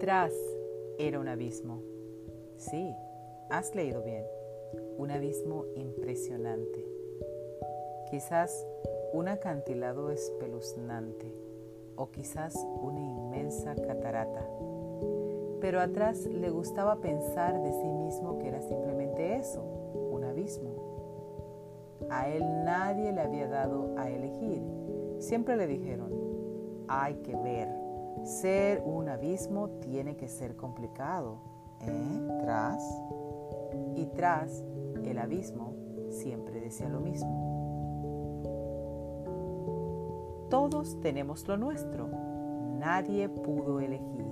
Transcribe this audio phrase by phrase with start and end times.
[0.00, 0.32] tras
[0.98, 1.82] era un abismo.
[2.56, 2.94] Sí,
[3.50, 4.24] has leído bien.
[4.96, 6.86] Un abismo impresionante.
[8.10, 8.66] Quizás
[9.12, 11.34] un acantilado espeluznante
[11.96, 14.48] o quizás una inmensa catarata.
[15.60, 20.70] Pero atrás le gustaba pensar de sí mismo que era simplemente eso, un abismo.
[22.08, 24.62] A él nadie le había dado a elegir.
[25.18, 26.10] Siempre le dijeron,
[26.88, 27.68] hay que ver,
[28.24, 31.38] ser un abismo tiene que ser complicado.
[31.80, 32.28] ¿Eh?
[32.42, 32.82] Tras.
[33.94, 34.64] Y tras
[35.04, 35.74] el abismo
[36.10, 37.50] siempre decía lo mismo.
[40.48, 42.08] Todos tenemos lo nuestro.
[42.78, 44.24] Nadie pudo elegir.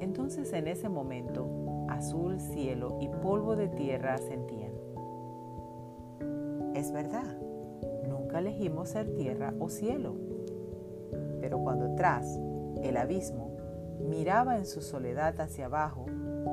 [0.00, 1.48] Entonces en ese momento,
[1.88, 4.72] azul cielo y polvo de tierra sentían.
[6.74, 7.36] Es verdad,
[8.08, 10.14] nunca elegimos ser tierra o cielo.
[11.40, 12.38] Pero cuando tras
[12.82, 13.50] el abismo
[14.00, 16.06] miraba en su soledad hacia abajo,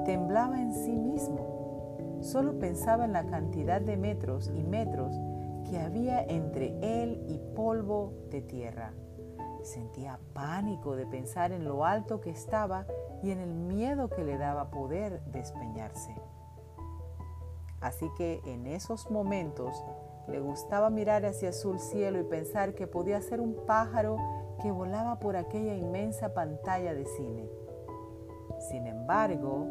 [0.06, 2.18] temblaba en sí mismo.
[2.22, 5.16] Solo pensaba en la cantidad de metros y metros
[5.70, 8.94] que había entre él y polvo de tierra.
[9.64, 12.86] Sentía pánico de pensar en lo alto que estaba
[13.22, 16.16] y en el miedo que le daba poder despeñarse.
[17.82, 19.84] Así que en esos momentos
[20.28, 24.18] le gustaba mirar hacia azul cielo y pensar que podía ser un pájaro
[24.62, 27.50] que volaba por aquella inmensa pantalla de cine.
[28.70, 29.68] Sin embargo,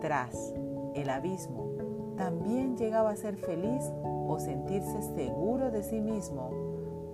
[0.00, 0.54] tras
[0.94, 1.72] el abismo,
[2.16, 3.82] también llegaba a ser feliz
[4.28, 6.50] o sentirse seguro de sí mismo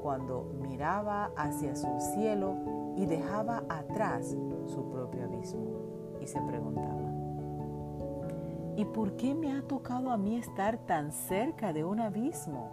[0.00, 2.56] cuando miraba hacia su cielo
[2.96, 7.02] y dejaba atrás su propio abismo y se preguntaba,
[8.76, 12.70] ¿y por qué me ha tocado a mí estar tan cerca de un abismo?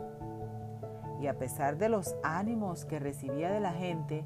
[1.20, 4.26] Y a pesar de los ánimos que recibía de la gente,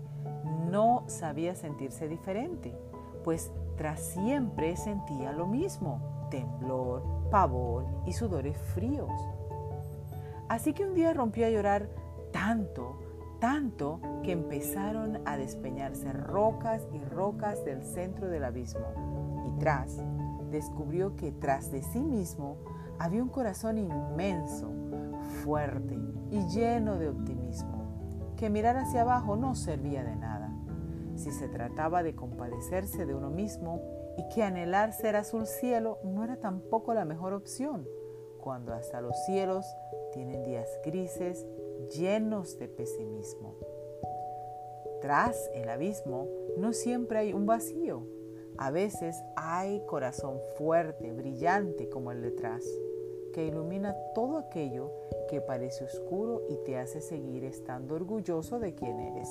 [0.70, 2.76] no sabía sentirse diferente,
[3.24, 9.12] pues tras siempre sentía lo mismo, temblor, pavor y sudores fríos.
[10.50, 11.90] Así que un día rompió a llorar
[12.32, 13.00] tanto,
[13.40, 18.86] tanto que empezaron a despeñarse rocas y rocas del centro del abismo.
[19.48, 19.98] Y tras,
[20.52, 22.58] descubrió que tras de sí mismo
[23.00, 24.70] había un corazón inmenso,
[25.44, 26.00] fuerte
[26.32, 30.52] y lleno de optimismo, que mirar hacia abajo no servía de nada.
[31.16, 33.82] Si se trataba de compadecerse de uno mismo
[34.18, 37.88] y que anhelar ser azul cielo no era tampoco la mejor opción,
[38.40, 39.66] cuando hasta los cielos
[40.14, 41.46] tienen días grises
[41.96, 43.56] llenos de pesimismo.
[45.02, 46.28] Tras el abismo
[46.58, 48.08] no siempre hay un vacío.
[48.58, 52.64] A veces hay corazón fuerte, brillante como el detrás,
[53.34, 54.92] que ilumina todo aquello
[55.30, 59.30] que parece oscuro y te hace seguir estando orgulloso de quien eres.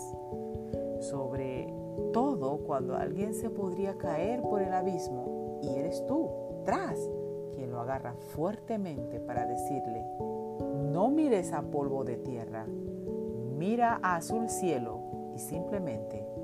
[1.01, 1.73] Sobre
[2.13, 6.29] todo cuando alguien se podría caer por el abismo y eres tú,
[6.65, 6.99] tras,
[7.55, 10.05] quien lo agarra fuertemente para decirle,
[10.93, 12.67] no mires a polvo de tierra,
[13.57, 15.01] mira a azul cielo
[15.35, 16.42] y simplemente.